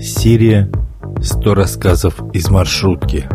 Серия 0.00 0.70
«100 1.16 1.54
рассказов 1.54 2.22
из 2.32 2.48
маршрутки». 2.50 3.28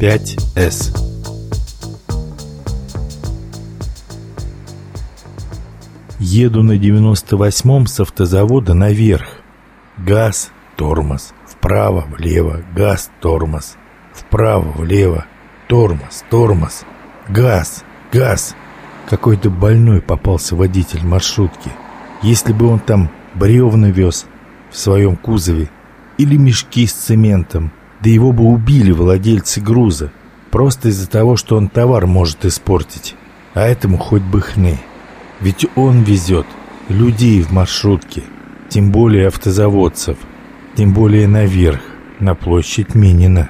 Пять 0.00 0.38
С. 0.56 0.94
Еду 6.18 6.62
на 6.62 6.78
98-м 6.78 7.86
с 7.86 8.00
автозавода 8.00 8.72
наверх. 8.72 9.28
Газ, 9.98 10.50
тормоз, 10.76 11.34
вправо, 11.46 12.06
влево, 12.08 12.62
газ, 12.74 13.10
тормоз, 13.20 13.76
вправо, 14.14 14.72
влево, 14.72 15.26
тормоз, 15.68 16.24
тормоз, 16.30 16.84
газ, 17.28 17.84
газ. 18.10 18.56
Какой-то 19.08 19.48
больной 19.48 20.02
попался 20.02 20.54
водитель 20.54 21.02
маршрутки. 21.02 21.70
Если 22.20 22.52
бы 22.52 22.66
он 22.66 22.78
там 22.78 23.08
бревна 23.34 23.88
вез 23.88 24.26
в 24.70 24.76
своем 24.76 25.16
кузове 25.16 25.70
или 26.18 26.36
мешки 26.36 26.86
с 26.86 26.92
цементом, 26.92 27.72
да 28.00 28.10
его 28.10 28.32
бы 28.32 28.44
убили 28.44 28.92
владельцы 28.92 29.62
груза, 29.62 30.12
просто 30.50 30.88
из-за 30.90 31.08
того, 31.08 31.36
что 31.36 31.56
он 31.56 31.68
товар 31.68 32.06
может 32.06 32.44
испортить. 32.44 33.16
А 33.54 33.62
этому 33.62 33.96
хоть 33.96 34.22
бы 34.22 34.42
хны. 34.42 34.78
Ведь 35.40 35.66
он 35.74 36.02
везет 36.02 36.46
людей 36.88 37.40
в 37.42 37.50
маршрутке, 37.50 38.24
тем 38.68 38.92
более 38.92 39.28
автозаводцев, 39.28 40.18
тем 40.74 40.92
более 40.92 41.26
наверх, 41.26 41.80
на 42.20 42.34
площадь 42.34 42.94
Минина. 42.94 43.48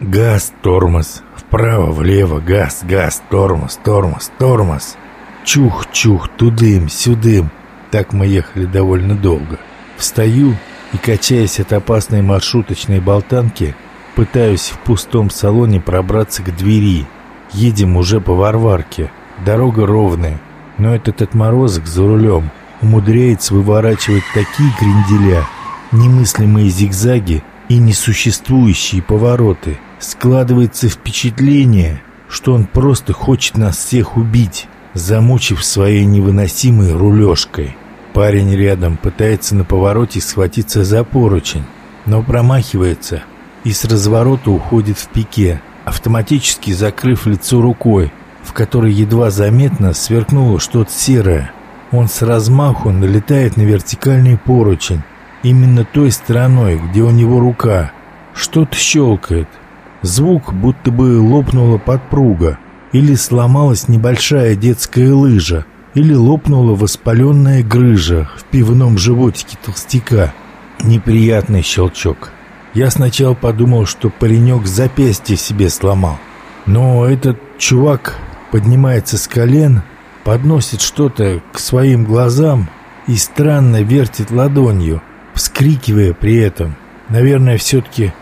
Газ, 0.00 0.52
тормоз, 0.62 1.22
вправо, 1.52 1.92
влево, 1.92 2.40
газ, 2.40 2.82
газ, 2.82 3.22
тормоз, 3.28 3.78
тормоз, 3.84 4.30
тормоз. 4.38 4.96
Чух-чух, 5.44 6.28
тудым, 6.38 6.88
сюдым. 6.88 7.50
Так 7.90 8.14
мы 8.14 8.26
ехали 8.26 8.64
довольно 8.64 9.14
долго. 9.14 9.58
Встаю 9.98 10.54
и, 10.94 10.96
качаясь 10.96 11.60
от 11.60 11.74
опасной 11.74 12.22
маршруточной 12.22 13.00
болтанки, 13.00 13.74
пытаюсь 14.14 14.70
в 14.70 14.78
пустом 14.78 15.28
салоне 15.28 15.78
пробраться 15.78 16.42
к 16.42 16.56
двери. 16.56 17.06
Едем 17.52 17.98
уже 17.98 18.22
по 18.22 18.32
Варварке. 18.32 19.10
Дорога 19.44 19.84
ровная, 19.84 20.40
но 20.78 20.94
этот 20.94 21.20
отморозок 21.20 21.86
за 21.86 22.06
рулем 22.06 22.50
умудряется 22.80 23.52
выворачивать 23.52 24.24
такие 24.32 24.70
кренделя, 24.78 25.44
немыслимые 25.90 26.70
зигзаги 26.70 27.44
и 27.68 27.76
несуществующие 27.76 29.02
повороты– 29.02 29.78
Складывается 30.02 30.88
впечатление, 30.88 32.02
что 32.28 32.54
он 32.54 32.64
просто 32.64 33.12
хочет 33.12 33.56
нас 33.56 33.76
всех 33.76 34.16
убить, 34.16 34.66
замучив 34.94 35.64
своей 35.64 36.04
невыносимой 36.04 36.92
рулежкой. 36.92 37.76
Парень 38.12 38.52
рядом 38.52 38.96
пытается 38.96 39.54
на 39.54 39.62
повороте 39.62 40.20
схватиться 40.20 40.82
за 40.82 41.04
поручень, 41.04 41.62
но 42.04 42.20
промахивается 42.20 43.22
и 43.62 43.72
с 43.72 43.84
разворота 43.84 44.50
уходит 44.50 44.98
в 44.98 45.06
пике, 45.06 45.62
автоматически 45.84 46.72
закрыв 46.72 47.26
лицо 47.26 47.62
рукой, 47.62 48.12
в 48.42 48.52
которой 48.52 48.92
едва 48.92 49.30
заметно 49.30 49.94
сверкнуло 49.94 50.58
что-то 50.58 50.90
серое. 50.90 51.52
Он 51.92 52.08
с 52.08 52.22
размаху 52.22 52.90
налетает 52.90 53.56
на 53.56 53.62
вертикальный 53.62 54.36
поручень, 54.36 55.04
именно 55.44 55.84
той 55.84 56.10
стороной, 56.10 56.80
где 56.90 57.02
у 57.02 57.10
него 57.10 57.38
рука. 57.38 57.92
Что-то 58.34 58.74
щелкает, 58.76 59.48
Звук, 60.02 60.52
будто 60.52 60.90
бы 60.90 61.20
лопнула 61.20 61.78
подпруга, 61.78 62.58
или 62.92 63.14
сломалась 63.14 63.88
небольшая 63.88 64.56
детская 64.56 65.12
лыжа, 65.12 65.64
или 65.94 66.12
лопнула 66.14 66.74
воспаленная 66.74 67.62
грыжа 67.62 68.28
в 68.36 68.44
пивном 68.44 68.98
животике 68.98 69.56
толстяка. 69.64 70.34
Неприятный 70.82 71.62
щелчок. 71.62 72.32
Я 72.74 72.90
сначала 72.90 73.34
подумал, 73.34 73.86
что 73.86 74.10
паренек 74.10 74.66
запястье 74.66 75.36
себе 75.36 75.68
сломал. 75.68 76.18
Но 76.66 77.06
этот 77.06 77.38
чувак 77.58 78.16
поднимается 78.50 79.18
с 79.18 79.28
колен, 79.28 79.82
подносит 80.24 80.80
что-то 80.80 81.40
к 81.52 81.58
своим 81.58 82.04
глазам 82.04 82.68
и 83.06 83.16
странно 83.16 83.82
вертит 83.82 84.30
ладонью, 84.30 85.02
вскрикивая 85.34 86.12
при 86.12 86.36
этом. 86.36 86.74
Наверное, 87.08 87.58
все-таки 87.58 88.12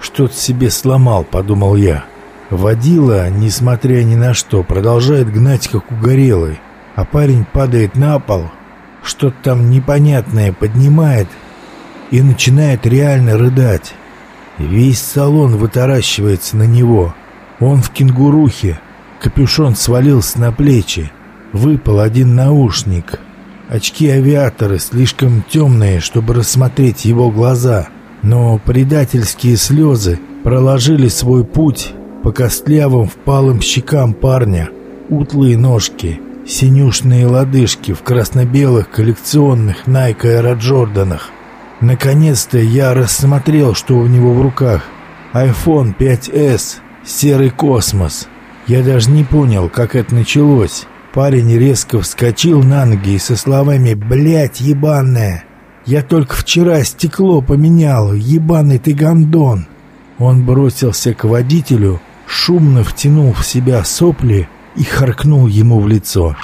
что-то 0.00 0.34
себе 0.34 0.70
сломал, 0.70 1.24
подумал 1.24 1.76
я. 1.76 2.04
Водила, 2.50 3.28
несмотря 3.28 4.02
ни 4.02 4.14
на 4.14 4.34
что, 4.34 4.62
продолжает 4.62 5.32
гнать, 5.32 5.68
как 5.68 5.90
угорелый. 5.90 6.60
А 6.94 7.04
парень 7.04 7.44
падает 7.44 7.96
на 7.96 8.18
пол, 8.18 8.50
что-то 9.02 9.36
там 9.42 9.70
непонятное 9.70 10.52
поднимает 10.52 11.28
и 12.10 12.22
начинает 12.22 12.86
реально 12.86 13.36
рыдать. 13.36 13.94
Весь 14.58 15.00
салон 15.00 15.56
вытаращивается 15.56 16.56
на 16.56 16.64
него. 16.64 17.14
Он 17.60 17.82
в 17.82 17.90
кенгурухе, 17.90 18.80
капюшон 19.20 19.76
свалился 19.76 20.40
на 20.40 20.52
плечи. 20.52 21.12
Выпал 21.52 22.00
один 22.00 22.34
наушник. 22.34 23.20
Очки 23.68 24.08
авиаторы 24.08 24.78
слишком 24.78 25.42
темные, 25.42 26.00
чтобы 26.00 26.34
рассмотреть 26.34 27.04
его 27.04 27.30
глаза. 27.30 27.88
Но 28.26 28.58
предательские 28.58 29.56
слезы 29.56 30.18
проложили 30.42 31.06
свой 31.06 31.44
путь 31.44 31.92
по 32.24 32.32
костлявым 32.32 33.06
впалым 33.06 33.60
щекам 33.60 34.14
парня. 34.14 34.68
Утлые 35.08 35.56
ножки, 35.56 36.20
синюшные 36.44 37.28
лодыжки 37.28 37.92
в 37.92 38.02
красно-белых 38.02 38.90
коллекционных 38.90 39.86
Nike 39.86 40.22
Air 40.22 40.58
Джорданах. 40.58 41.30
Наконец-то 41.80 42.58
я 42.58 42.94
рассмотрел, 42.94 43.76
что 43.76 43.94
у 43.94 44.08
него 44.08 44.34
в 44.34 44.42
руках. 44.42 44.82
iPhone 45.32 45.94
5s, 45.96 46.78
серый 47.04 47.50
космос. 47.50 48.26
Я 48.66 48.82
даже 48.82 49.08
не 49.12 49.22
понял, 49.22 49.68
как 49.68 49.94
это 49.94 50.12
началось. 50.12 50.88
Парень 51.14 51.56
резко 51.56 52.00
вскочил 52.00 52.60
на 52.64 52.86
ноги 52.86 53.14
и 53.14 53.18
со 53.20 53.36
словами 53.36 53.94
«Блядь, 53.94 54.60
ебаная!» 54.60 55.45
Я 55.86 56.02
только 56.02 56.34
вчера 56.34 56.82
стекло 56.82 57.40
поменял, 57.40 58.12
ебаный 58.12 58.78
ты 58.78 58.92
гондон!» 58.92 59.66
Он 60.18 60.44
бросился 60.44 61.14
к 61.14 61.24
водителю, 61.24 62.00
шумно 62.26 62.82
втянул 62.82 63.32
в 63.32 63.46
себя 63.46 63.84
сопли 63.84 64.48
и 64.76 64.82
харкнул 64.82 65.46
ему 65.46 65.80
в 65.80 65.86
лицо. 65.86 66.36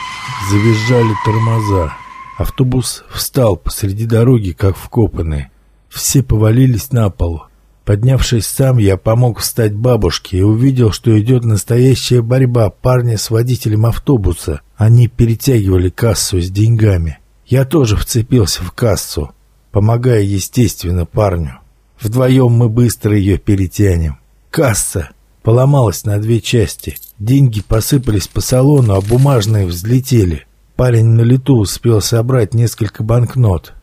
Завизжали 0.51 1.13
тормоза. 1.25 1.93
Автобус 2.39 3.05
встал 3.11 3.57
посреди 3.57 4.07
дороги, 4.07 4.53
как 4.53 4.77
вкопанный. 4.77 5.49
Все 5.89 6.23
повалились 6.23 6.93
на 6.93 7.11
пол. 7.11 7.45
Поднявшись 7.85 8.47
сам, 8.47 8.79
я 8.79 8.97
помог 8.97 9.41
встать 9.41 9.75
бабушке 9.75 10.39
и 10.39 10.43
увидел, 10.43 10.93
что 10.93 11.19
идет 11.21 11.45
настоящая 11.45 12.23
борьба 12.23 12.71
парня 12.71 13.19
с 13.19 13.31
водителем 13.31 13.87
автобуса. 13.87 14.61
Они 14.77 15.09
перетягивали 15.09 15.91
кассу 15.91 16.41
с 16.41 16.49
деньгами. 16.49 17.19
Я 17.53 17.67
тоже 17.67 17.99
вцепился 17.99 18.63
в 18.65 18.73
кассу, 18.73 19.33
помогая, 19.73 20.23
естественно, 20.23 21.05
парню. 21.05 21.59
Вдвоем 22.01 22.51
мы 22.51 22.71
быстро 22.71 23.15
ее 23.15 23.37
перетянем. 23.37 24.17
Касса 24.51 25.11
поломалась 25.43 26.07
на 26.07 26.19
две 26.19 26.41
части. 26.41 26.97
Деньги 27.19 27.61
посыпались 27.61 28.27
по 28.27 28.41
салону, 28.41 28.95
а 28.95 29.03
бумажные 29.03 29.67
взлетели. 29.67 30.47
Парень 30.77 31.09
на 31.09 31.21
лету 31.21 31.59
успел 31.59 32.01
собрать 32.01 32.55
несколько 32.55 33.03
банкнот. 33.03 33.75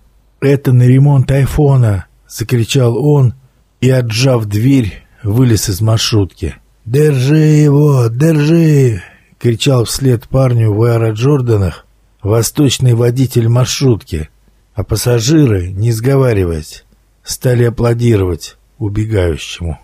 «Это 0.42 0.74
на 0.74 0.88
ремонт 0.88 1.30
айфона!»— 1.30 2.08
закричал 2.28 2.98
он 2.98 3.36
и, 3.82 3.92
отжав 3.92 4.46
дверь, 4.46 5.06
вылез 5.22 5.70
из 5.70 5.80
маршрутки. 5.80 6.56
«Держи 6.86 7.38
его! 7.38 8.08
Держи!»— 8.08 9.04
кричал 9.38 9.84
вслед 9.84 10.28
парню 10.28 10.74
в 10.74 10.82
аэроджорданах, 10.82 11.86
восточный 12.22 12.94
водитель 12.94 13.48
маршрутки, 13.48 14.30
а 14.74 14.84
пассажиры, 14.84 15.72
не 15.72 15.92
сговариваясь, 15.92 16.86
стали 17.24 17.64
аплодировать 17.64 18.58
убегающему. 18.78 19.80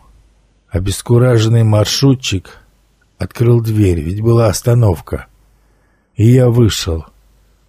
Обескураженный 0.69 1.63
маршрутчик 1.63 2.59
открыл 3.17 3.61
дверь, 3.61 4.01
ведь 4.01 4.21
была 4.21 4.47
остановка. 4.47 5.27
И 6.15 6.27
я 6.29 6.49
вышел. 6.49 7.05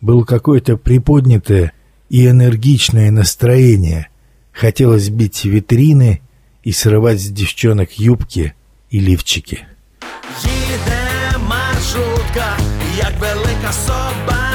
Было 0.01 0.25
какое-то 0.25 0.77
приподнятое 0.77 1.73
и 2.09 2.27
энергичное 2.27 3.11
настроение. 3.11 4.09
Хотелось 4.53 5.09
бить 5.09 5.45
витрины 5.45 6.23
и 6.63 6.73
срывать 6.73 7.21
с 7.21 7.29
девчонок 7.29 7.93
юбки 7.93 8.55
и 8.91 9.01
лифчики. 9.01 9.67
Їде 10.43 11.39
маршрутка, 11.39 12.57
як 12.99 13.21
велика 13.21 13.73
собака 13.73 14.46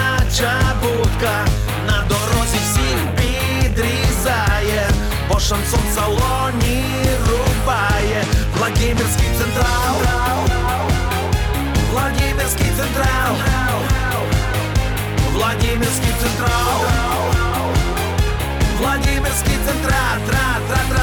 будка 0.81 1.45
на 1.87 2.03
дорозі 2.09 2.57
всіх 2.57 2.99
підрізає, 3.15 4.89
бо 5.29 5.39
шансон 5.39 5.79
в 5.91 5.95
салоні 5.95 6.83
рубає, 7.27 8.23
Владимирський 8.57 9.27
централ, 9.37 9.95
Владимирський 11.91 12.67
централ, 12.77 13.35
Владимирський 15.33 16.13
централ, 16.21 16.81
Владимирський 18.79 19.57
централ, 19.65 20.17
тра, 20.27 20.57
тра, 20.67 20.79
тра. 20.89 21.00